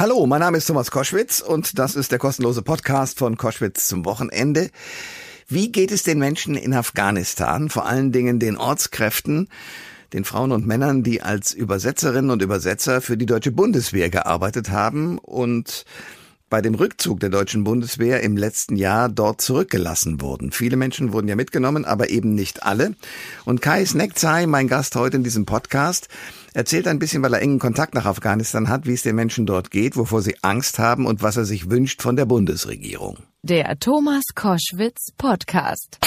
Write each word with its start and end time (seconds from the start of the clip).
Hallo, 0.00 0.24
mein 0.26 0.40
Name 0.40 0.56
ist 0.56 0.64
Thomas 0.64 0.90
Koschwitz 0.90 1.42
und 1.42 1.78
das 1.78 1.94
ist 1.94 2.10
der 2.10 2.18
kostenlose 2.18 2.62
Podcast 2.62 3.18
von 3.18 3.36
Koschwitz 3.36 3.86
zum 3.86 4.06
Wochenende. 4.06 4.70
Wie 5.46 5.70
geht 5.70 5.92
es 5.92 6.04
den 6.04 6.18
Menschen 6.18 6.54
in 6.54 6.72
Afghanistan, 6.72 7.68
vor 7.68 7.84
allen 7.84 8.10
Dingen 8.10 8.38
den 8.38 8.56
Ortskräften, 8.56 9.50
den 10.14 10.24
Frauen 10.24 10.52
und 10.52 10.66
Männern, 10.66 11.02
die 11.02 11.20
als 11.20 11.52
Übersetzerinnen 11.52 12.30
und 12.30 12.40
Übersetzer 12.40 13.02
für 13.02 13.18
die 13.18 13.26
deutsche 13.26 13.52
Bundeswehr 13.52 14.08
gearbeitet 14.08 14.70
haben 14.70 15.18
und 15.18 15.84
bei 16.50 16.60
dem 16.60 16.74
Rückzug 16.74 17.20
der 17.20 17.30
deutschen 17.30 17.64
Bundeswehr 17.64 18.22
im 18.22 18.36
letzten 18.36 18.76
Jahr 18.76 19.08
dort 19.08 19.40
zurückgelassen 19.40 20.20
wurden. 20.20 20.50
Viele 20.50 20.76
Menschen 20.76 21.12
wurden 21.12 21.28
ja 21.28 21.36
mitgenommen, 21.36 21.84
aber 21.84 22.10
eben 22.10 22.34
nicht 22.34 22.64
alle. 22.64 22.94
Und 23.44 23.62
Kai 23.62 23.86
Snekzai, 23.86 24.46
mein 24.46 24.68
Gast 24.68 24.96
heute 24.96 25.16
in 25.16 25.24
diesem 25.24 25.46
Podcast, 25.46 26.08
erzählt 26.52 26.88
ein 26.88 26.98
bisschen, 26.98 27.22
weil 27.22 27.32
er 27.32 27.40
engen 27.40 27.60
Kontakt 27.60 27.94
nach 27.94 28.04
Afghanistan 28.04 28.68
hat, 28.68 28.86
wie 28.86 28.94
es 28.94 29.02
den 29.02 29.14
Menschen 29.14 29.46
dort 29.46 29.70
geht, 29.70 29.96
wovor 29.96 30.22
sie 30.22 30.36
Angst 30.42 30.80
haben 30.80 31.06
und 31.06 31.22
was 31.22 31.36
er 31.36 31.44
sich 31.44 31.70
wünscht 31.70 32.02
von 32.02 32.16
der 32.16 32.26
Bundesregierung. 32.26 33.18
Der 33.42 33.78
Thomas 33.78 34.22
Koschwitz 34.34 35.12
Podcast. 35.16 35.98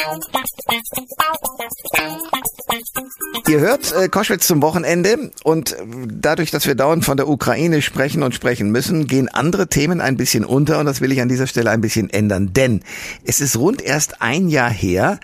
Ihr 3.48 3.60
hört 3.60 3.92
äh, 3.92 4.08
Koschwitz 4.08 4.46
zum 4.46 4.62
Wochenende 4.62 5.32
und 5.44 5.76
dadurch, 6.08 6.52
dass 6.52 6.68
wir 6.68 6.76
dauernd 6.76 7.04
von 7.04 7.18
der 7.18 7.28
Ukraine 7.28 7.82
sprechen 7.82 8.22
und 8.22 8.36
sprechen 8.36 8.70
müssen, 8.70 9.08
gehen 9.08 9.30
andere 9.30 9.68
Themen 9.68 10.00
ein 10.00 10.16
bisschen 10.16 10.46
unter 10.46 10.78
und 10.78 10.86
das 10.86 11.02
will 11.02 11.12
ich 11.12 11.22
an 11.22 11.28
dieser 11.28 11.48
Stelle 11.48 11.72
ein 11.72 11.82
bisschen 11.82 12.12
ändern, 12.12 12.54
denn 12.54 12.84
es 13.26 13.42
ist 13.42 13.58
rund 13.58 13.82
erst 13.82 14.22
ein 14.22 14.48
Jahr 14.48 14.70
her, 14.70 15.20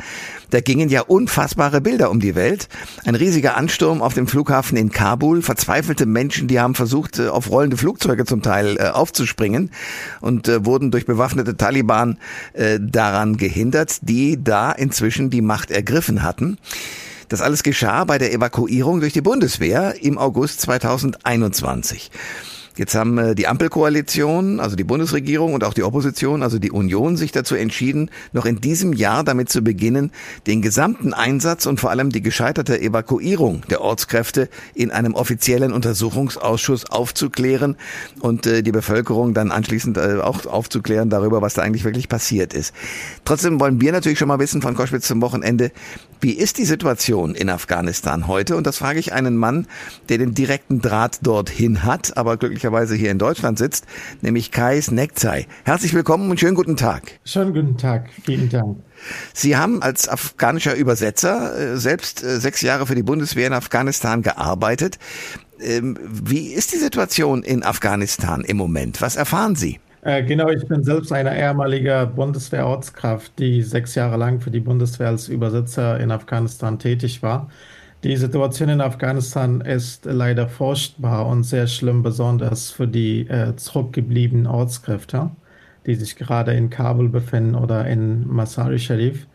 da 0.49 0.61
gingen 0.61 0.89
ja 0.89 1.01
unfassbare 1.01 1.81
Bilder 1.81 2.09
um 2.09 2.19
die 2.19 2.35
Welt. 2.35 2.67
Ein 3.05 3.15
riesiger 3.15 3.57
Ansturm 3.57 4.01
auf 4.01 4.13
dem 4.13 4.27
Flughafen 4.27 4.77
in 4.77 4.91
Kabul, 4.91 5.41
verzweifelte 5.41 6.05
Menschen, 6.05 6.47
die 6.47 6.59
haben 6.59 6.75
versucht, 6.75 7.19
äh, 7.19 7.27
auf 7.27 7.49
rollende 7.49 7.77
Flugzeuge 7.77 8.25
zum 8.25 8.41
Teil 8.41 8.77
äh, 8.77 8.89
aufzuspringen 8.89 9.71
und 10.21 10.47
äh, 10.47 10.65
wurden 10.65 10.91
durch 10.91 11.05
bewaffnete 11.05 11.57
Taliban 11.57 12.17
daran 12.79 13.37
gehindert, 13.37 13.99
die 14.01 14.43
da 14.43 14.71
inzwischen 14.71 15.29
die 15.29 15.41
Macht 15.41 15.71
ergriffen 15.71 16.23
hatten. 16.23 16.57
Das 17.27 17.41
alles 17.41 17.63
geschah 17.63 18.03
bei 18.05 18.17
der 18.17 18.33
Evakuierung 18.33 18.99
durch 18.99 19.13
die 19.13 19.21
Bundeswehr 19.21 19.95
im 20.01 20.17
August 20.17 20.61
2021. 20.61 22.11
Jetzt 22.79 22.95
haben 22.95 23.17
äh, 23.17 23.35
die 23.35 23.45
Ampelkoalition, 23.45 24.61
also 24.61 24.77
die 24.77 24.85
Bundesregierung 24.85 25.53
und 25.53 25.65
auch 25.65 25.73
die 25.73 25.83
Opposition, 25.83 26.41
also 26.41 26.59
die 26.59 26.71
Union, 26.71 27.17
sich 27.17 27.33
dazu 27.33 27.55
entschieden, 27.55 28.09
noch 28.31 28.45
in 28.45 28.61
diesem 28.61 28.93
Jahr 28.93 29.25
damit 29.25 29.49
zu 29.49 29.61
beginnen, 29.61 30.13
den 30.47 30.61
gesamten 30.61 31.13
Einsatz 31.13 31.65
und 31.65 31.81
vor 31.81 31.89
allem 31.89 32.09
die 32.09 32.21
gescheiterte 32.21 32.79
Evakuierung 32.79 33.63
der 33.69 33.81
Ortskräfte 33.81 34.47
in 34.75 34.91
einem 34.91 35.13
offiziellen 35.13 35.73
Untersuchungsausschuss 35.73 36.89
aufzuklären 36.89 37.75
und 38.21 38.47
äh, 38.47 38.63
die 38.63 38.71
Bevölkerung 38.71 39.33
dann 39.33 39.51
anschließend 39.51 39.97
äh, 39.97 40.19
auch 40.21 40.45
aufzuklären 40.45 41.09
darüber, 41.09 41.41
was 41.41 41.55
da 41.55 41.63
eigentlich 41.63 41.83
wirklich 41.83 42.07
passiert 42.07 42.53
ist. 42.53 42.73
Trotzdem 43.25 43.59
wollen 43.59 43.81
wir 43.81 43.91
natürlich 43.91 44.19
schon 44.19 44.29
mal 44.29 44.39
wissen 44.39 44.61
von 44.61 44.73
Koschwitz 44.73 45.05
zum 45.05 45.21
Wochenende, 45.21 45.73
wie 46.21 46.33
ist 46.33 46.57
die 46.57 46.65
Situation 46.65 47.35
in 47.35 47.49
Afghanistan 47.49 48.27
heute? 48.27 48.55
Und 48.55 48.67
das 48.67 48.77
frage 48.77 48.99
ich 48.99 49.11
einen 49.13 49.35
Mann, 49.37 49.67
der 50.07 50.17
den 50.17 50.33
direkten 50.33 50.81
Draht 50.81 51.19
dorthin 51.23 51.83
hat, 51.83 52.15
aber 52.17 52.37
glücklicherweise 52.37 52.68
glücklicherweise 52.69 52.95
hier 52.95 53.11
in 53.11 53.17
Deutschland 53.17 53.57
sitzt, 53.57 53.85
nämlich 54.21 54.51
Kais 54.51 54.91
Nekzai. 54.91 55.47
Herzlich 55.63 55.93
willkommen 55.93 56.29
und 56.29 56.39
schönen 56.39 56.55
guten 56.55 56.77
Tag. 56.77 57.19
Schönen 57.25 57.53
guten 57.53 57.77
Tag, 57.77 58.09
vielen 58.23 58.49
Dank. 58.49 58.77
Sie 59.33 59.57
haben 59.57 59.81
als 59.81 60.07
afghanischer 60.07 60.75
Übersetzer 60.75 61.57
äh, 61.57 61.77
selbst 61.77 62.23
äh, 62.23 62.39
sechs 62.39 62.61
Jahre 62.61 62.85
für 62.85 62.95
die 62.95 63.03
Bundeswehr 63.03 63.47
in 63.47 63.53
Afghanistan 63.53 64.21
gearbeitet. 64.21 64.99
Ähm, 65.59 65.97
wie 66.03 66.53
ist 66.53 66.73
die 66.73 66.77
Situation 66.77 67.43
in 67.43 67.63
Afghanistan 67.63 68.41
im 68.41 68.57
Moment? 68.57 69.01
Was 69.01 69.15
erfahren 69.15 69.55
Sie? 69.55 69.79
Äh, 70.01 70.23
genau, 70.23 70.49
ich 70.49 70.65
bin 70.67 70.83
selbst 70.83 71.11
eine 71.11 71.37
ehemalige 71.37 72.09
Bundeswehrortskraft, 72.15 73.33
die 73.39 73.63
sechs 73.63 73.95
Jahre 73.95 74.17
lang 74.17 74.41
für 74.41 74.51
die 74.51 74.61
Bundeswehr 74.61 75.07
als 75.07 75.27
Übersetzer 75.27 75.99
in 75.99 76.11
Afghanistan 76.11 76.77
tätig 76.77 77.23
war. 77.23 77.49
Die 78.03 78.15
Situation 78.15 78.69
in 78.69 78.79
Afghanistan 78.79 79.59
ist 79.59 80.05
leider 80.05 80.47
furchtbar 80.47 81.27
und 81.27 81.43
sehr 81.43 81.67
schlimm, 81.67 82.01
besonders 82.01 82.71
für 82.71 82.87
die 82.87 83.27
äh, 83.27 83.57
zurückgebliebenen 83.57 84.47
Ortskräfte, 84.47 85.31
die 85.85 85.95
sich 85.95 86.15
gerade 86.15 86.53
in 86.53 86.69
Kabul 86.69 87.09
befinden 87.09 87.55
oder 87.55 87.85
in 87.87 88.25
Masari 88.25 88.79
Sharif. 88.79 89.27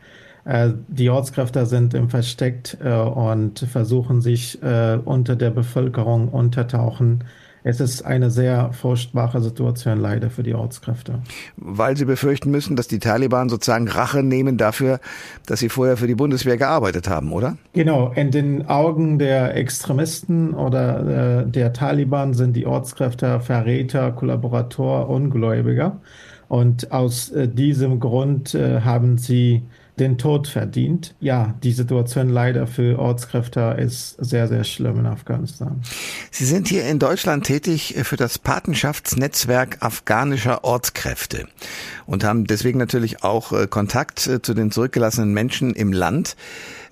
Äh, 0.46 0.70
die 0.88 1.10
Ortskräfte 1.10 1.66
sind 1.66 1.92
im 1.92 2.08
Versteckt 2.08 2.78
äh, 2.82 2.94
und 2.94 3.58
versuchen 3.58 4.22
sich 4.22 4.62
äh, 4.62 4.98
unter 5.04 5.36
der 5.36 5.50
Bevölkerung 5.50 6.28
untertauchen 6.30 7.24
es 7.66 7.80
ist 7.80 8.04
eine 8.04 8.30
sehr 8.30 8.72
furchtbare 8.74 9.40
Situation 9.40 9.98
leider 9.98 10.28
für 10.28 10.42
die 10.42 10.52
Ortskräfte. 10.54 11.20
Weil 11.56 11.96
sie 11.96 12.04
befürchten 12.04 12.50
müssen, 12.50 12.76
dass 12.76 12.88
die 12.88 12.98
Taliban 12.98 13.48
sozusagen 13.48 13.88
Rache 13.88 14.22
nehmen 14.22 14.58
dafür, 14.58 15.00
dass 15.46 15.60
sie 15.60 15.70
vorher 15.70 15.96
für 15.96 16.06
die 16.06 16.14
Bundeswehr 16.14 16.58
gearbeitet 16.58 17.08
haben, 17.08 17.32
oder? 17.32 17.56
Genau, 17.72 18.12
in 18.14 18.30
den 18.30 18.68
Augen 18.68 19.18
der 19.18 19.56
Extremisten 19.56 20.52
oder 20.52 21.40
äh, 21.40 21.46
der 21.46 21.72
Taliban 21.72 22.34
sind 22.34 22.54
die 22.54 22.66
Ortskräfte 22.66 23.40
Verräter, 23.40 24.12
Kollaborator, 24.12 25.08
Ungläubiger. 25.08 26.00
Und 26.48 26.92
aus 26.92 27.30
äh, 27.30 27.48
diesem 27.48 27.98
Grund 27.98 28.54
äh, 28.54 28.82
haben 28.82 29.16
sie 29.16 29.62
den 29.98 30.18
Tod 30.18 30.48
verdient. 30.48 31.14
Ja, 31.20 31.54
die 31.62 31.72
Situation 31.72 32.28
leider 32.28 32.66
für 32.66 32.98
Ortskräfte 32.98 33.76
ist 33.78 34.16
sehr, 34.18 34.48
sehr 34.48 34.64
schlimm 34.64 34.98
in 34.98 35.06
Afghanistan. 35.06 35.82
Sie 36.30 36.44
sind 36.44 36.66
hier 36.68 36.84
in 36.86 36.98
Deutschland 36.98 37.44
tätig 37.46 37.94
für 38.02 38.16
das 38.16 38.38
Patenschaftsnetzwerk 38.38 39.78
afghanischer 39.80 40.64
Ortskräfte 40.64 41.46
und 42.06 42.24
haben 42.24 42.44
deswegen 42.46 42.78
natürlich 42.78 43.22
auch 43.22 43.52
äh, 43.52 43.66
Kontakt 43.68 44.26
äh, 44.26 44.42
zu 44.42 44.54
den 44.54 44.72
zurückgelassenen 44.72 45.32
Menschen 45.32 45.74
im 45.74 45.92
Land. 45.92 46.36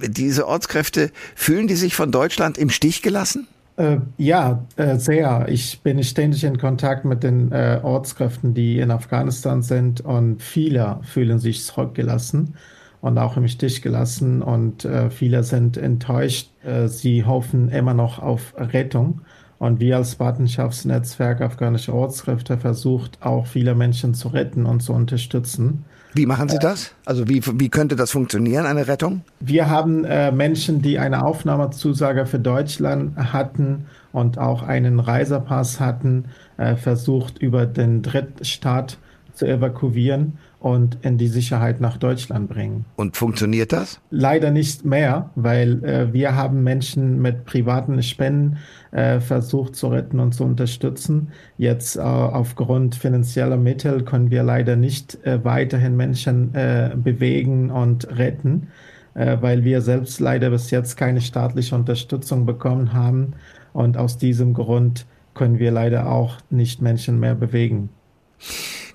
Diese 0.00 0.46
Ortskräfte, 0.46 1.10
fühlen 1.34 1.66
die 1.66 1.74
sich 1.74 1.94
von 1.96 2.12
Deutschland 2.12 2.56
im 2.56 2.70
Stich 2.70 3.02
gelassen? 3.02 3.48
Äh, 3.76 3.98
ja, 4.16 4.64
äh, 4.76 4.96
sehr. 4.96 5.46
Ich 5.48 5.80
bin 5.80 6.02
ständig 6.04 6.44
in 6.44 6.58
Kontakt 6.58 7.04
mit 7.04 7.22
den 7.22 7.50
äh, 7.50 7.80
Ortskräften, 7.82 8.54
die 8.54 8.78
in 8.78 8.90
Afghanistan 8.90 9.62
sind 9.62 10.02
und 10.02 10.42
viele 10.42 11.00
fühlen 11.02 11.40
sich 11.40 11.64
zurückgelassen 11.64 12.54
und 13.02 13.18
auch 13.18 13.36
im 13.36 13.46
Stich 13.48 13.82
gelassen 13.82 14.40
und 14.40 14.86
äh, 14.86 15.10
viele 15.10 15.42
sind 15.42 15.76
enttäuscht. 15.76 16.50
Äh, 16.64 16.86
sie 16.86 17.24
hoffen 17.24 17.68
immer 17.68 17.92
noch 17.92 18.20
auf 18.20 18.54
Rettung. 18.56 19.20
Und 19.58 19.78
wir 19.80 19.96
als 19.96 20.16
Patenschaftsnetzwerk 20.16 21.40
afghanische 21.40 21.92
Ortskräfte 21.94 22.58
versucht 22.58 23.18
auch 23.20 23.46
viele 23.46 23.74
Menschen 23.74 24.14
zu 24.14 24.28
retten 24.28 24.66
und 24.66 24.82
zu 24.82 24.92
unterstützen. 24.92 25.84
Wie 26.14 26.26
machen 26.26 26.48
Sie 26.48 26.58
das? 26.58 26.94
Also 27.04 27.28
wie, 27.28 27.42
wie 27.44 27.68
könnte 27.68 27.96
das 27.96 28.10
funktionieren, 28.10 28.66
eine 28.66 28.86
Rettung? 28.86 29.22
Wir 29.40 29.68
haben 29.68 30.04
äh, 30.04 30.30
Menschen, 30.30 30.82
die 30.82 30.98
eine 30.98 31.24
Aufnahmezusage 31.24 32.26
für 32.26 32.38
Deutschland 32.38 33.16
hatten 33.16 33.86
und 34.12 34.38
auch 34.38 34.62
einen 34.62 35.00
Reisepass 35.00 35.80
hatten, 35.80 36.26
äh, 36.56 36.76
versucht 36.76 37.38
über 37.38 37.66
den 37.66 38.02
Drittstaat 38.02 38.98
zu 39.34 39.46
evakuieren 39.46 40.38
und 40.62 40.98
in 41.02 41.18
die 41.18 41.26
Sicherheit 41.26 41.80
nach 41.80 41.96
Deutschland 41.96 42.48
bringen. 42.48 42.84
Und 42.94 43.16
funktioniert 43.16 43.72
das? 43.72 44.00
Leider 44.10 44.52
nicht 44.52 44.84
mehr, 44.84 45.30
weil 45.34 45.84
äh, 45.84 46.12
wir 46.12 46.36
haben 46.36 46.62
Menschen 46.62 47.20
mit 47.20 47.44
privaten 47.44 48.00
Spenden 48.04 48.58
äh, 48.92 49.18
versucht 49.18 49.74
zu 49.74 49.88
retten 49.88 50.20
und 50.20 50.34
zu 50.34 50.44
unterstützen. 50.44 51.32
Jetzt 51.58 51.96
äh, 51.96 52.00
aufgrund 52.00 52.94
finanzieller 52.94 53.56
Mittel 53.56 54.04
können 54.04 54.30
wir 54.30 54.44
leider 54.44 54.76
nicht 54.76 55.18
äh, 55.26 55.44
weiterhin 55.44 55.96
Menschen 55.96 56.54
äh, 56.54 56.92
bewegen 56.94 57.72
und 57.72 58.16
retten, 58.16 58.68
äh, 59.14 59.38
weil 59.40 59.64
wir 59.64 59.80
selbst 59.80 60.20
leider 60.20 60.50
bis 60.50 60.70
jetzt 60.70 60.96
keine 60.96 61.20
staatliche 61.20 61.74
Unterstützung 61.74 62.46
bekommen 62.46 62.92
haben. 62.92 63.32
Und 63.72 63.96
aus 63.96 64.16
diesem 64.16 64.54
Grund 64.54 65.06
können 65.34 65.58
wir 65.58 65.72
leider 65.72 66.08
auch 66.08 66.36
nicht 66.50 66.80
Menschen 66.80 67.18
mehr 67.18 67.34
bewegen. 67.34 67.88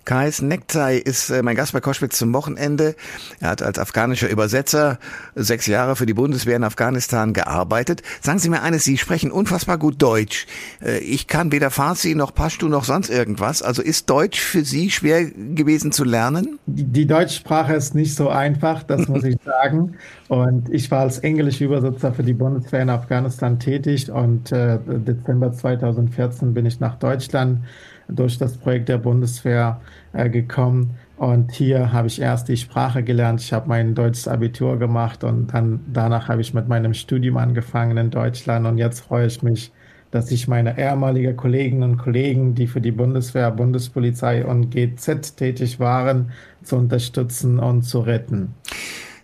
Kais 0.08 0.42
Nektai 0.42 0.96
ist 0.96 1.30
äh, 1.30 1.44
mein 1.44 1.58
Gast 1.58 1.74
bei 1.74 1.82
Koschwitz 1.82 2.18
zum 2.18 2.34
Wochenende. 2.34 2.96
Er 3.42 3.50
hat 3.50 3.62
als 3.62 3.78
afghanischer 3.78 4.30
Übersetzer 4.30 5.00
sechs 5.36 5.68
Jahre 5.68 5.98
für 5.98 6.06
die 6.06 6.14
Bundeswehr 6.14 6.56
in 6.56 6.64
Afghanistan 6.64 7.34
gearbeitet. 7.34 8.04
Sagen 8.22 8.40
Sie 8.40 8.48
mir 8.48 8.62
eines, 8.62 8.86
Sie 8.86 8.98
sprechen 8.98 9.32
unfassbar 9.32 9.78
gut 9.78 10.02
Deutsch. 10.02 10.48
Äh, 10.82 11.00
ich 11.00 11.28
kann 11.28 11.52
weder 11.52 11.72
Farsi 11.72 12.16
noch 12.16 12.34
Pashto 12.34 12.70
noch 12.70 12.86
sonst 12.86 13.10
irgendwas. 13.10 13.62
Also 13.62 13.82
ist 13.82 14.10
Deutsch 14.10 14.40
für 14.40 14.64
Sie 14.64 14.92
schwer 14.92 15.26
gewesen 15.26 15.92
zu 15.92 16.06
lernen? 16.06 16.58
Die, 16.68 16.86
die 16.86 17.06
Deutschsprache 17.06 17.74
ist 17.74 17.94
nicht 17.94 18.16
so 18.16 18.30
einfach, 18.30 18.84
das 18.84 19.10
muss 19.10 19.26
ich 19.26 19.36
sagen. 19.46 19.96
Und 20.30 20.70
ich 20.70 20.90
war 20.90 21.02
als 21.02 21.20
Englisch-Übersetzer 21.20 22.14
für 22.14 22.24
die 22.24 22.34
Bundeswehr 22.34 22.82
in 22.82 22.90
Afghanistan 22.90 23.60
tätig 23.60 24.10
und 24.10 24.54
äh, 24.54 24.80
Dezember 24.86 25.52
2014 25.52 26.54
bin 26.54 26.66
ich 26.66 26.80
nach 26.80 26.96
Deutschland 26.96 27.60
durch 28.08 28.38
das 28.38 28.58
Projekt 28.58 28.90
der 28.90 28.98
Bundeswehr 28.98 29.82
äh, 30.14 30.30
gekommen. 30.30 30.96
Und 31.18 31.52
hier 31.52 31.92
habe 31.92 32.08
ich 32.08 32.22
erst 32.22 32.48
die 32.48 32.58
Sprache 32.58 33.04
gelernt. 33.04 33.42
Ich 33.42 33.54
habe 33.54 33.68
mein 33.68 33.96
deutsches 33.96 34.28
Abitur 34.28 34.78
gemacht 34.78 35.24
und 35.24 35.54
dann 35.54 35.80
danach 35.92 36.30
habe 36.30 36.42
ich 36.42 36.54
mit 36.54 36.68
meinem 36.68 36.94
Studium 36.94 37.38
angefangen 37.38 37.98
in 37.98 38.12
Deutschland. 38.12 38.68
Und 38.68 38.78
jetzt 38.78 39.02
freue 39.02 39.26
ich 39.28 39.42
mich 39.42 39.72
dass 40.12 40.32
ich 40.32 40.48
meine 40.48 40.78
ehemaligen 40.78 41.36
Kolleginnen 41.36 41.84
und 41.84 41.98
Kollegen, 41.98 42.56
die 42.56 42.68
für 42.68 42.82
die 42.82 42.92
Bundeswehr, 42.92 43.52
Bundespolizei 43.52 44.46
und 44.46 44.70
GZ 44.72 45.36
tätig 45.36 45.80
waren, 45.80 46.32
zu 46.64 46.78
unterstützen 46.78 47.60
und 47.60 47.84
zu 47.84 48.00
retten. 48.00 48.54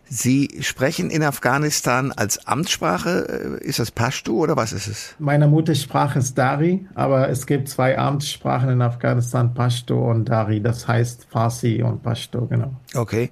Sie 0.10 0.60
sprechen 0.62 1.10
in 1.10 1.24
Afghanistan 1.24 2.12
als 2.12 2.46
Amtssprache. 2.46 3.60
Ist 3.62 3.80
das 3.80 3.90
Pashto 3.90 4.34
oder 4.34 4.56
was 4.56 4.74
ist 4.74 4.88
es? 4.88 5.16
Meine 5.18 5.48
Muttersprache 5.48 6.20
ist 6.20 6.38
Dari, 6.38 6.86
aber 6.94 7.30
es 7.30 7.48
gibt 7.48 7.70
zwei 7.70 7.98
Amtssprachen 7.98 8.70
in 8.70 8.82
Afghanistan, 8.82 9.54
Pashto 9.54 10.12
und 10.12 10.30
Dari. 10.30 10.62
Das 10.62 10.88
heißt 10.88 11.28
Farsi 11.30 11.82
und 11.82 12.04
Pashto, 12.04 12.46
genau. 12.46 12.74
Okay. 12.94 13.32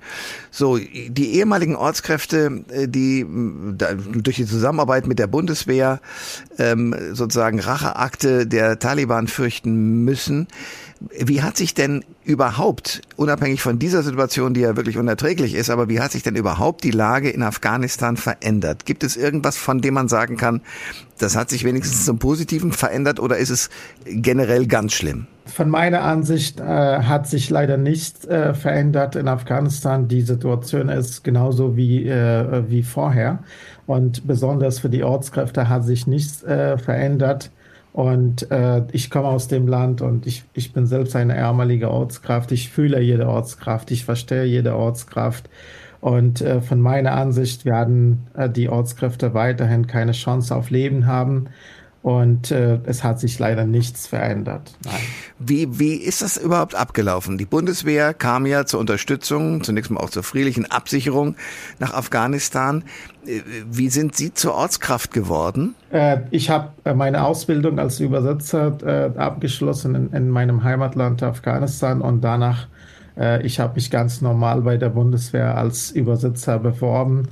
So, 0.49 0.77
die 0.77 1.35
ehemaligen 1.35 1.75
Ortskräfte, 1.75 2.63
äh, 2.69 2.87
die 2.87 3.25
durch 3.27 4.37
die 4.37 4.45
Zusammenarbeit 4.45 5.05
mit 5.07 5.19
der 5.19 5.27
Bundeswehr 5.27 5.99
ähm, 6.57 6.95
sozusagen 7.13 7.59
Racheakte 7.59 8.47
der 8.47 8.79
Taliban 8.79 9.27
fürchten 9.27 10.03
müssen. 10.03 10.47
Wie 11.09 11.41
hat 11.41 11.57
sich 11.57 11.73
denn 11.73 12.05
überhaupt, 12.23 13.01
unabhängig 13.15 13.61
von 13.61 13.79
dieser 13.79 14.03
Situation, 14.03 14.53
die 14.53 14.61
ja 14.61 14.75
wirklich 14.75 14.97
unerträglich 14.97 15.55
ist, 15.55 15.71
aber 15.71 15.89
wie 15.89 15.99
hat 15.99 16.11
sich 16.11 16.21
denn 16.21 16.35
überhaupt 16.35 16.83
die 16.83 16.91
Lage 16.91 17.29
in 17.29 17.41
Afghanistan 17.41 18.17
verändert? 18.17 18.85
Gibt 18.85 19.03
es 19.03 19.17
irgendwas, 19.17 19.57
von 19.57 19.81
dem 19.81 19.95
man 19.95 20.07
sagen 20.07 20.37
kann, 20.37 20.61
das 21.17 21.35
hat 21.35 21.49
sich 21.49 21.63
wenigstens 21.63 22.05
zum 22.05 22.19
Positiven 22.19 22.71
verändert 22.71 23.19
oder 23.19 23.37
ist 23.37 23.49
es 23.49 23.69
generell 24.05 24.67
ganz 24.67 24.93
schlimm? 24.93 25.25
Von 25.45 25.69
meiner 25.69 26.03
Ansicht 26.03 26.59
äh, 26.59 26.63
hat 26.63 27.27
sich 27.27 27.49
leider 27.49 27.77
nichts 27.77 28.25
äh, 28.25 28.53
verändert 28.53 29.15
in 29.15 29.27
Afghanistan. 29.27 30.07
Die 30.07 30.21
Situation 30.21 30.87
ist 30.89 31.23
genauso 31.23 31.75
wie, 31.75 32.07
äh, 32.07 32.63
wie 32.69 32.83
vorher. 32.83 33.39
Und 33.87 34.27
besonders 34.27 34.79
für 34.79 34.89
die 34.89 35.03
Ortskräfte 35.03 35.67
hat 35.67 35.83
sich 35.83 36.05
nichts 36.05 36.43
äh, 36.43 36.77
verändert. 36.77 37.49
Und 37.93 38.49
äh, 38.51 38.83
ich 38.93 39.09
komme 39.09 39.27
aus 39.27 39.47
dem 39.47 39.67
Land 39.67 40.01
und 40.01 40.25
ich, 40.25 40.43
ich 40.53 40.71
bin 40.71 40.85
selbst 40.85 41.15
eine 41.15 41.35
ärmelige 41.35 41.91
Ortskraft. 41.91 42.51
Ich 42.51 42.69
fühle 42.69 43.01
jede 43.01 43.27
Ortskraft, 43.27 43.91
ich 43.91 44.05
verstehe 44.05 44.45
jede 44.45 44.75
Ortskraft. 44.75 45.49
Und 45.99 46.41
äh, 46.41 46.61
von 46.61 46.81
meiner 46.81 47.13
Ansicht 47.13 47.65
werden 47.65 48.27
äh, 48.33 48.49
die 48.49 48.69
Ortskräfte 48.69 49.33
weiterhin 49.33 49.87
keine 49.87 50.13
Chance 50.13 50.55
auf 50.55 50.69
Leben 50.69 51.05
haben. 51.05 51.49
Und 52.03 52.49
äh, 52.49 52.79
es 52.85 53.03
hat 53.03 53.19
sich 53.19 53.37
leider 53.37 53.65
nichts 53.65 54.07
verändert. 54.07 54.73
Nein. 54.85 54.95
Wie, 55.37 55.77
wie 55.79 55.93
ist 55.93 56.23
das 56.23 56.35
überhaupt 56.35 56.73
abgelaufen? 56.73 57.37
Die 57.37 57.45
Bundeswehr 57.45 58.15
kam 58.15 58.47
ja 58.47 58.65
zur 58.65 58.79
Unterstützung, 58.79 59.63
zunächst 59.63 59.91
mal 59.91 59.99
auch 59.99 60.09
zur 60.09 60.23
friedlichen 60.23 60.65
Absicherung 60.65 61.35
nach 61.77 61.93
Afghanistan. 61.93 62.83
Äh, 63.25 63.41
wie 63.69 63.89
sind 63.89 64.15
Sie 64.15 64.33
zur 64.33 64.55
Ortskraft 64.55 65.13
geworden? 65.13 65.75
Äh, 65.91 66.21
ich 66.31 66.49
habe 66.49 66.69
äh, 66.85 66.95
meine 66.95 67.23
Ausbildung 67.23 67.77
als 67.77 67.99
Übersetzer 67.99 68.77
äh, 68.83 69.17
abgeschlossen 69.19 69.93
in, 69.93 70.13
in, 70.13 70.29
meinem 70.29 70.63
Heimatland 70.63 71.21
Afghanistan 71.21 72.01
und 72.01 72.21
danach, 72.21 72.67
äh, 73.15 73.45
ich 73.45 73.59
habe 73.59 73.75
mich 73.75 73.91
ganz 73.91 74.21
normal 74.21 74.61
bei 74.61 74.77
der 74.77 74.89
Bundeswehr 74.89 75.55
als 75.55 75.91
Übersetzer 75.91 76.57
beworben 76.57 77.27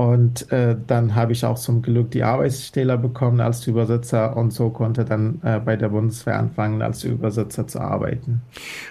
und 0.00 0.50
äh, 0.50 0.76
dann 0.86 1.14
habe 1.14 1.32
ich 1.32 1.44
auch 1.44 1.58
zum 1.58 1.82
Glück 1.82 2.10
die 2.12 2.22
Arbeitsstelle 2.22 2.96
bekommen 2.96 3.38
als 3.42 3.66
Übersetzer 3.66 4.34
und 4.34 4.50
so 4.50 4.70
konnte 4.70 5.04
dann 5.04 5.42
äh, 5.44 5.60
bei 5.60 5.76
der 5.76 5.90
Bundeswehr 5.90 6.38
anfangen, 6.38 6.80
als 6.80 7.04
Übersetzer 7.04 7.66
zu 7.66 7.80
arbeiten. 7.80 8.40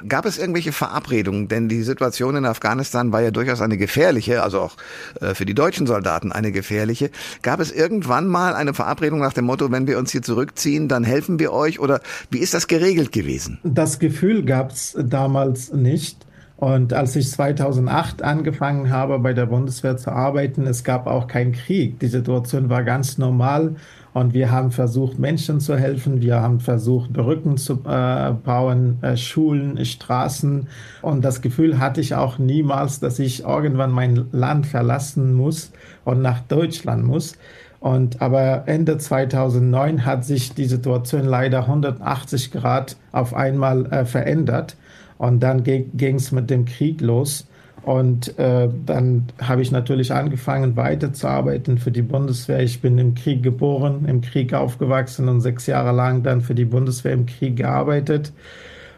Gab 0.08 0.28
es 0.28 0.38
irgendwelche 0.38 0.72
Verabredungen? 0.72 1.48
Denn 1.48 1.68
die 1.68 1.82
Situation 1.82 2.36
in 2.36 2.46
Afghanistan 2.46 3.12
war 3.12 3.24
ja 3.24 3.32
durchaus 3.32 3.60
eine 3.60 3.78
gefährliche, 3.78 4.44
also 4.44 4.60
auch 4.60 4.78
äh, 5.20 5.34
für 5.34 5.46
die 5.46 5.56
deutschen 5.56 5.88
Soldaten 5.88 6.32
eine 6.32 6.52
gefährliche. 6.52 7.10
Gab 7.42 7.60
es 7.60 7.72
irgendwann 7.72 8.28
mal 8.28 8.54
eine 8.54 8.76
Verabredung 8.76 9.18
nach 9.20 9.34
dem 9.34 9.46
Motto, 9.46 9.72
wenn 9.72 9.88
wir 9.88 9.98
uns 9.98 10.12
hier 10.12 10.22
zurückziehen, 10.22 10.90
dann 10.90 11.04
helfen 11.04 11.40
wir 11.40 11.54
euch? 11.54 11.80
Oder 11.80 12.02
wie 12.30 12.38
ist 12.38 12.54
das 12.54 12.68
geregelt 12.68 13.12
gewesen? 13.12 13.58
Das 13.64 13.98
Gefühl 13.98 14.46
gab 14.46 14.70
es 14.74 14.96
damals 14.96 15.74
nicht. 15.74 16.29
Und 16.60 16.92
als 16.92 17.16
ich 17.16 17.32
2008 17.32 18.22
angefangen 18.22 18.90
habe, 18.90 19.18
bei 19.20 19.32
der 19.32 19.46
Bundeswehr 19.46 19.96
zu 19.96 20.12
arbeiten, 20.12 20.68
es 20.68 20.84
gab 20.84 21.08
auch 21.08 21.28
keinen 21.28 21.54
Krieg. 21.54 22.02
Die 22.02 22.08
Situation 22.08 22.70
war 22.70 22.84
ganz 22.84 23.18
normal 23.18 23.78
und 24.14 24.34
wir 24.34 24.52
haben 24.52 24.72
versucht, 24.72 25.20
Menschen 25.20 25.62
zu 25.62 25.78
helfen. 25.78 26.20
Wir 26.20 26.42
haben 26.42 26.60
versucht, 26.60 27.14
Brücken 27.14 27.56
zu 27.56 27.76
äh, 27.86 28.34
bauen, 28.34 28.98
äh, 29.02 29.16
Schulen, 29.16 29.86
Straßen. 29.86 30.68
Und 31.02 31.24
das 31.24 31.42
Gefühl 31.42 31.80
hatte 31.80 32.02
ich 32.02 32.16
auch 32.16 32.40
niemals, 32.40 33.00
dass 33.00 33.20
ich 33.20 33.46
irgendwann 33.46 33.92
mein 33.92 34.26
Land 34.34 34.66
verlassen 34.66 35.36
muss 35.36 35.72
und 36.04 36.22
nach 36.22 36.42
Deutschland 36.42 37.06
muss. 37.06 37.38
Und 37.80 38.22
aber 38.22 38.64
Ende 38.66 38.98
2009 38.98 40.06
hat 40.06 40.26
sich 40.26 40.54
die 40.54 40.66
Situation 40.66 41.24
leider 41.24 41.62
180 41.62 42.52
Grad 42.52 42.98
auf 43.14 43.34
einmal 43.34 43.86
äh, 43.86 44.04
verändert. 44.04 44.76
Und 45.20 45.42
dann 45.42 45.64
ging 45.64 46.16
es 46.16 46.32
mit 46.32 46.50
dem 46.50 46.66
Krieg 46.66 47.02
los. 47.02 47.46
Und 47.84 48.38
äh, 48.40 48.70
dann 48.86 49.28
habe 49.42 49.62
ich 49.62 49.72
natürlich 49.72 50.14
angefangen, 50.14 50.76
weiterzuarbeiten 50.76 51.78
für 51.78 51.92
die 51.92 52.02
Bundeswehr. 52.02 52.62
Ich 52.62 52.82
bin 52.82 52.98
im 52.98 53.16
Krieg 53.16 53.44
geboren, 53.44 54.06
im 54.06 54.22
Krieg 54.22 54.54
aufgewachsen 54.54 55.28
und 55.28 55.42
sechs 55.42 55.68
Jahre 55.68 55.92
lang 55.92 56.24
dann 56.24 56.42
für 56.42 56.56
die 56.56 56.66
Bundeswehr 56.66 57.14
im 57.14 57.26
Krieg 57.26 57.58
gearbeitet. 57.58 58.32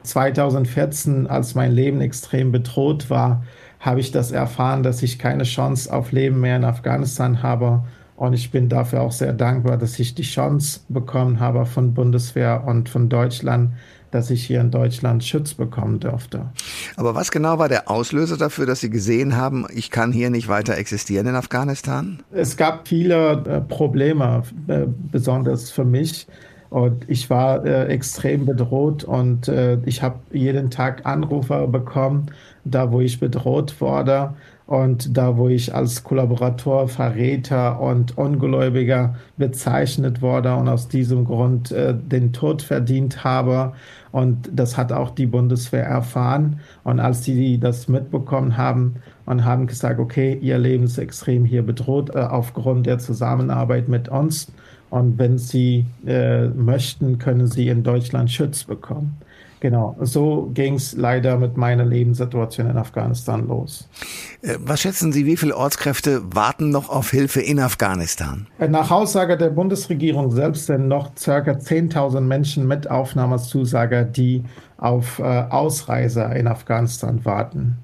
2014, 0.04 1.28
als 1.28 1.56
mein 1.56 1.72
Leben 1.72 2.02
extrem 2.02 2.52
bedroht 2.52 3.10
war, 3.10 3.44
habe 3.80 4.00
ich 4.00 4.12
das 4.12 4.32
erfahren, 4.32 4.84
dass 4.84 5.02
ich 5.02 5.18
keine 5.18 5.44
Chance 5.44 5.92
auf 5.92 6.12
Leben 6.12 6.40
mehr 6.40 6.58
in 6.58 6.64
Afghanistan 6.64 7.42
habe. 7.42 7.84
Und 8.16 8.34
ich 8.34 8.52
bin 8.52 8.70
dafür 8.70 9.02
auch 9.02 9.12
sehr 9.12 9.34
dankbar, 9.34 9.78
dass 9.78 9.98
ich 9.98 10.14
die 10.14 10.22
Chance 10.22 10.82
bekommen 10.88 11.40
habe 11.40 11.66
von 11.66 11.96
Bundeswehr 11.96 12.64
und 12.68 12.90
von 12.90 13.10
Deutschland, 13.10 13.72
dass 14.12 14.30
ich 14.30 14.46
hier 14.46 14.62
in 14.62 14.72
Deutschland 14.72 15.24
Schutz 15.24 15.54
bekommen 15.54 16.00
durfte. 16.00 16.52
Aber 16.98 17.16
was 17.16 17.32
genau 17.32 17.58
war 17.58 17.70
der 17.70 17.90
Auslöser 17.90 18.38
dafür, 18.38 18.66
dass 18.66 18.82
Sie 18.82 18.90
gesehen 18.90 19.36
haben, 19.36 19.66
ich 19.74 19.90
kann 19.90 20.12
hier 20.12 20.30
nicht 20.30 20.48
weiter 20.48 20.78
existieren 20.78 21.28
in 21.28 21.36
Afghanistan? 21.36 22.22
Es 22.32 22.58
gab 22.58 22.88
viele 22.88 23.32
äh, 23.32 23.62
Probleme, 23.62 24.44
äh, 24.68 24.86
besonders 25.12 25.72
für 25.72 25.86
mich. 25.86 26.28
Und 26.72 27.10
ich 27.10 27.30
war 27.30 27.66
äh, 27.66 27.88
extrem 27.88 28.46
bedroht 28.46 29.04
und 29.04 29.50
äh, 29.50 29.78
ich 29.86 30.02
habe 30.02 30.20
jeden 30.32 30.72
Tag 30.72 31.06
Anrufe 31.06 31.68
bekommen, 31.68 32.28
da 32.64 32.94
wo 32.94 33.02
ich 33.02 33.20
bedroht 33.20 33.82
wurde 33.82 34.34
und 34.68 35.18
da 35.18 35.36
wo 35.36 35.50
ich 35.50 35.76
als 35.76 36.02
Kollaborator, 36.06 36.88
Verräter 36.88 37.82
und 37.82 38.18
Ungläubiger 38.18 39.16
bezeichnet 39.36 40.22
wurde 40.22 40.56
und 40.56 40.70
aus 40.70 40.88
diesem 40.88 41.26
Grund 41.26 41.74
äh, 41.74 41.94
den 41.94 42.32
Tod 42.32 42.62
verdient 42.62 43.26
habe. 43.26 43.74
Und 44.14 44.50
das 44.54 44.78
hat 44.78 44.94
auch 44.94 45.10
die 45.10 45.26
Bundeswehr 45.26 45.84
erfahren. 45.84 46.62
Und 46.86 47.02
als 47.02 47.20
die 47.20 47.60
das 47.60 47.90
mitbekommen 47.90 48.56
haben 48.56 48.96
und 49.26 49.44
haben 49.44 49.68
gesagt, 49.68 50.00
okay, 50.00 50.40
ihr 50.42 50.58
Leben 50.58 50.86
ist 50.86 50.98
extrem 50.98 51.44
hier 51.44 51.64
bedroht 51.64 52.16
äh, 52.16 52.20
aufgrund 52.20 52.86
der 52.86 52.98
Zusammenarbeit 52.98 53.90
mit 53.90 54.08
uns. 54.08 54.54
Und 54.92 55.18
wenn 55.18 55.38
sie 55.38 55.86
äh, 56.06 56.48
möchten, 56.50 57.18
können 57.18 57.48
sie 57.48 57.70
in 57.70 57.82
Deutschland 57.82 58.30
Schutz 58.30 58.66
bekommen. 58.66 59.18
Genau, 59.62 59.96
so 60.02 60.50
ging 60.56 60.74
es 60.74 60.94
leider 60.94 61.38
mit 61.38 61.56
meiner 61.56 61.86
Lebenssituation 61.86 62.68
in 62.68 62.78
Afghanistan 62.78 63.48
los. 63.48 63.88
Äh, 64.42 64.58
was 64.60 64.82
schätzen 64.82 65.14
Sie, 65.14 65.28
wie 65.28 65.38
viele 65.38 65.56
Ortskräfte 65.56 66.22
warten 66.34 66.72
noch 66.72 66.90
auf 66.90 67.12
Hilfe 67.12 67.42
in 67.42 67.60
Afghanistan? 67.60 68.48
Äh, 68.58 68.68
nach 68.68 68.90
Aussage 68.90 69.38
der 69.38 69.52
Bundesregierung 69.52 70.32
selbst 70.32 70.66
sind 70.66 70.88
noch 70.88 71.12
circa 71.16 71.52
10.000 71.52 72.22
Menschen 72.22 72.68
mit 72.68 72.90
Aufnahmezusage, 72.90 74.04
die 74.06 74.44
auf 74.78 75.20
äh, 75.20 75.24
Ausreise 75.24 76.24
in 76.36 76.48
Afghanistan 76.48 77.24
warten. 77.24 77.78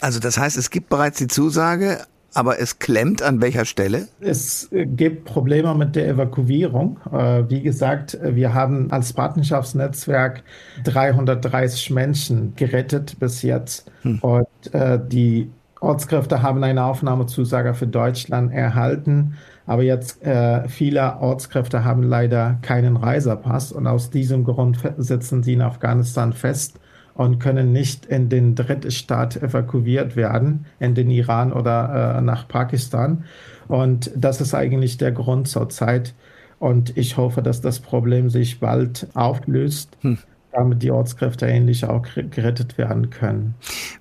Also 0.00 0.18
das 0.18 0.36
heißt, 0.36 0.58
es 0.58 0.68
gibt 0.68 0.88
bereits 0.88 1.18
die 1.18 1.28
Zusage, 1.28 2.04
aber 2.34 2.60
es 2.60 2.78
klemmt 2.78 3.22
an 3.22 3.40
welcher 3.40 3.64
Stelle? 3.64 4.08
Es 4.20 4.70
äh, 4.72 4.86
gibt 4.86 5.24
Probleme 5.24 5.74
mit 5.74 5.96
der 5.96 6.08
Evakuierung. 6.08 6.98
Äh, 7.12 7.44
wie 7.48 7.62
gesagt, 7.62 8.18
wir 8.22 8.52
haben 8.52 8.90
als 8.90 9.12
Partnerschaftsnetzwerk 9.12 10.42
330 10.84 11.90
Menschen 11.90 12.54
gerettet 12.56 13.18
bis 13.18 13.42
jetzt. 13.42 13.90
Hm. 14.02 14.18
Und 14.18 14.74
äh, 14.74 14.98
die 15.06 15.50
Ortskräfte 15.80 16.42
haben 16.42 16.64
eine 16.64 16.84
Aufnahmezusage 16.84 17.74
für 17.74 17.86
Deutschland 17.86 18.52
erhalten. 18.52 19.36
Aber 19.66 19.82
jetzt 19.82 20.22
äh, 20.22 20.68
viele 20.68 21.18
Ortskräfte 21.20 21.84
haben 21.84 22.02
leider 22.02 22.58
keinen 22.62 22.96
Reisepass 22.96 23.72
und 23.72 23.86
aus 23.86 24.10
diesem 24.10 24.44
Grund 24.44 24.78
sitzen 24.98 25.42
sie 25.42 25.54
in 25.54 25.62
Afghanistan 25.62 26.32
fest 26.32 26.78
und 27.14 27.38
können 27.38 27.72
nicht 27.72 28.06
in 28.06 28.28
den 28.28 28.54
Drittstaat 28.54 29.36
evakuiert 29.36 30.16
werden, 30.16 30.66
in 30.80 30.94
den 30.94 31.10
Iran 31.10 31.52
oder 31.52 32.16
äh, 32.18 32.20
nach 32.20 32.48
Pakistan. 32.48 33.24
Und 33.68 34.10
das 34.16 34.40
ist 34.40 34.54
eigentlich 34.54 34.98
der 34.98 35.12
Grund 35.12 35.48
zurzeit. 35.48 36.14
Und 36.58 36.96
ich 36.96 37.16
hoffe, 37.16 37.42
dass 37.42 37.60
das 37.60 37.80
Problem 37.80 38.30
sich 38.30 38.60
bald 38.60 39.06
auflöst. 39.14 39.96
Hm 40.00 40.18
damit 40.54 40.84
die 40.84 40.92
Ortskräfte 40.92 41.46
ähnlich 41.46 41.84
auch 41.84 42.06
gerettet 42.30 42.78
werden 42.78 43.10
können. 43.10 43.54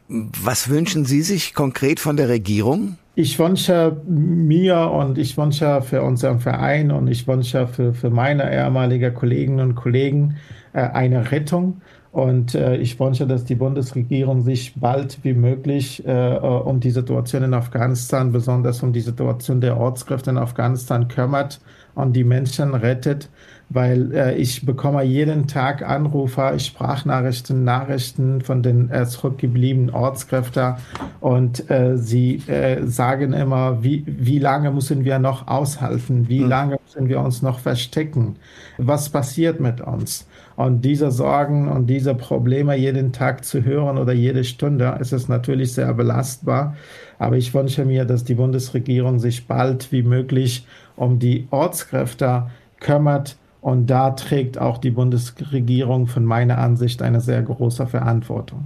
Was 0.07 0.69
wünschen 0.69 1.03
Sie 1.03 1.23
sich 1.23 1.55
konkret 1.55 1.99
von 1.99 2.15
der 2.15 2.29
Regierung? 2.29 2.97
Ich 3.15 3.37
wünsche 3.37 4.01
mir 4.07 4.89
und 4.89 5.19
ich 5.19 5.37
wünsche 5.37 5.83
für 5.83 6.01
unseren 6.01 6.39
Verein 6.39 6.89
und 6.91 7.07
ich 7.07 7.27
wünsche 7.27 7.67
für, 7.67 7.93
für 7.93 8.09
meine 8.09 8.51
ehemaligen 8.51 9.13
Kolleginnen 9.13 9.59
und 9.59 9.75
Kollegen 9.75 10.37
äh, 10.73 10.81
eine 10.81 11.31
Rettung. 11.31 11.81
Und 12.11 12.55
äh, 12.55 12.77
ich 12.77 12.99
wünsche, 12.99 13.27
dass 13.27 13.45
die 13.45 13.53
Bundesregierung 13.53 14.41
sich 14.41 14.73
bald 14.75 15.19
wie 15.23 15.35
möglich 15.35 16.03
äh, 16.07 16.37
um 16.37 16.79
die 16.79 16.89
Situation 16.89 17.43
in 17.43 17.53
Afghanistan, 17.53 18.31
besonders 18.31 18.81
um 18.81 18.93
die 18.93 19.01
Situation 19.01 19.61
der 19.61 19.77
Ortskräfte 19.77 20.31
in 20.31 20.37
Afghanistan 20.37 21.07
kümmert 21.07 21.61
und 21.93 22.15
die 22.15 22.23
Menschen 22.23 22.73
rettet 22.73 23.29
weil 23.73 24.13
äh, 24.13 24.35
ich 24.35 24.65
bekomme 24.65 25.03
jeden 25.03 25.47
Tag 25.47 25.81
Anrufe, 25.87 26.53
Sprachnachrichten, 26.59 27.63
Nachrichten 27.63 28.41
von 28.41 28.61
den 28.61 28.89
äh, 28.89 29.05
zurückgebliebenen 29.05 29.93
Ortskräften 29.93 30.75
und 31.19 31.69
äh, 31.69 31.97
sie 31.97 32.35
äh, 32.47 32.85
sagen 32.85 33.33
immer, 33.33 33.83
wie, 33.83 34.03
wie 34.05 34.39
lange 34.39 34.71
müssen 34.71 35.03
wir 35.03 35.19
noch 35.19 35.47
aushalten, 35.47 36.29
wie 36.29 36.41
mhm. 36.41 36.49
lange 36.49 36.77
müssen 36.85 37.09
wir 37.09 37.19
uns 37.19 37.41
noch 37.41 37.59
verstecken, 37.59 38.35
was 38.77 39.09
passiert 39.09 39.59
mit 39.59 39.81
uns. 39.81 40.27
Und 40.55 40.85
diese 40.85 41.09
Sorgen 41.09 41.67
und 41.67 41.87
diese 41.87 42.13
Probleme 42.13 42.75
jeden 42.75 43.11
Tag 43.11 43.43
zu 43.43 43.63
hören 43.63 43.97
oder 43.97 44.13
jede 44.13 44.43
Stunde, 44.43 44.97
ist 44.99 45.11
es 45.11 45.27
natürlich 45.27 45.73
sehr 45.73 45.91
belastbar. 45.93 46.75
Aber 47.17 47.37
ich 47.37 47.53
wünsche 47.53 47.85
mir, 47.85 48.05
dass 48.05 48.23
die 48.23 48.35
Bundesregierung 48.35 49.17
sich 49.17 49.47
bald 49.47 49.91
wie 49.91 50.03
möglich 50.03 50.67
um 50.95 51.17
die 51.17 51.47
Ortskräfte 51.49 52.51
kümmert, 52.79 53.37
und 53.63 53.87
da 53.87 54.11
trägt 54.11 54.57
auch 54.57 54.77
die 54.77 54.91
Bundesregierung 54.91 56.07
von 56.07 56.25
meiner 56.25 56.57
Ansicht 56.57 57.01
eine 57.01 57.21
sehr 57.21 57.41
große 57.41 57.87
Verantwortung. 57.87 58.65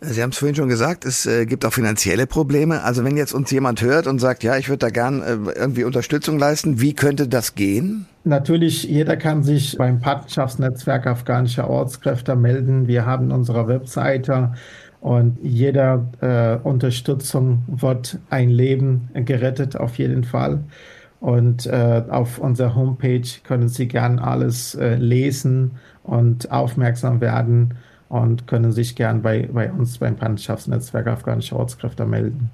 Sie 0.00 0.22
haben 0.22 0.30
es 0.30 0.38
vorhin 0.38 0.54
schon 0.54 0.68
gesagt, 0.68 1.04
es 1.04 1.26
äh, 1.26 1.44
gibt 1.44 1.64
auch 1.66 1.72
finanzielle 1.72 2.28
Probleme. 2.28 2.84
Also 2.84 3.02
wenn 3.04 3.16
jetzt 3.16 3.32
uns 3.32 3.50
jemand 3.50 3.82
hört 3.82 4.06
und 4.06 4.20
sagt, 4.20 4.44
ja, 4.44 4.56
ich 4.56 4.68
würde 4.68 4.78
da 4.78 4.90
gern 4.90 5.22
äh, 5.22 5.50
irgendwie 5.56 5.82
Unterstützung 5.82 6.38
leisten, 6.38 6.80
wie 6.80 6.94
könnte 6.94 7.26
das 7.26 7.56
gehen? 7.56 8.06
Natürlich, 8.22 8.84
jeder 8.84 9.16
kann 9.16 9.42
sich 9.42 9.76
beim 9.76 9.98
Partnerschaftsnetzwerk 9.98 11.08
afghanischer 11.08 11.68
Ortskräfte 11.68 12.36
melden. 12.36 12.86
Wir 12.86 13.04
haben 13.04 13.32
unsere 13.32 13.66
Webseite 13.66 14.52
und 15.00 15.36
jeder 15.42 16.06
äh, 16.20 16.64
Unterstützung 16.64 17.64
wird 17.66 18.20
ein 18.30 18.50
Leben 18.50 19.08
gerettet, 19.14 19.76
auf 19.76 19.98
jeden 19.98 20.22
Fall. 20.22 20.60
Und 21.22 21.66
äh, 21.66 22.02
auf 22.10 22.38
unserer 22.40 22.74
Homepage 22.74 23.22
können 23.44 23.68
Sie 23.68 23.86
gern 23.86 24.18
alles 24.18 24.74
äh, 24.74 24.96
lesen 24.96 25.76
und 26.02 26.50
aufmerksam 26.50 27.20
werden 27.20 27.74
und 28.08 28.48
können 28.48 28.72
sich 28.72 28.96
gern 28.96 29.22
bei, 29.22 29.48
bei 29.52 29.70
uns 29.70 29.98
beim 29.98 30.16
Partnerschaftsnetzwerk 30.16 31.06
Afghanische 31.06 31.54
Ortskräfte 31.54 32.06
melden. 32.06 32.50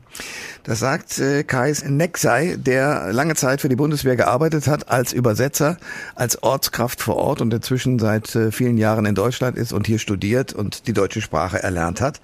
Das 0.64 0.80
sagt 0.80 1.18
äh, 1.18 1.44
Kais 1.44 1.82
Nexai, 1.88 2.56
der 2.58 3.10
lange 3.10 3.36
Zeit 3.36 3.62
für 3.62 3.70
die 3.70 3.76
Bundeswehr 3.76 4.16
gearbeitet 4.16 4.66
hat 4.66 4.90
als 4.90 5.14
Übersetzer, 5.14 5.78
als 6.14 6.42
Ortskraft 6.42 7.00
vor 7.00 7.16
Ort 7.16 7.40
und 7.40 7.54
inzwischen 7.54 7.98
seit 7.98 8.34
äh, 8.34 8.52
vielen 8.52 8.76
Jahren 8.76 9.06
in 9.06 9.14
Deutschland 9.14 9.56
ist 9.56 9.72
und 9.72 9.86
hier 9.86 9.98
studiert 9.98 10.52
und 10.52 10.86
die 10.88 10.92
deutsche 10.92 11.22
Sprache 11.22 11.62
erlernt 11.62 12.02
hat. 12.02 12.20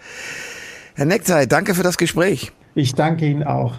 Herr 0.95 1.07
Nexai, 1.07 1.47
danke 1.47 1.75
für 1.75 1.83
das 1.83 1.97
Gespräch. 1.97 2.53
Ich 2.75 2.95
danke 2.95 3.25
Ihnen 3.25 3.45
auch. 3.45 3.79